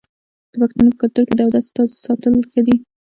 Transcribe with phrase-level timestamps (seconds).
[0.51, 2.75] د پښتنو په کلتور کې د اودس تازه ساتل ښه دي.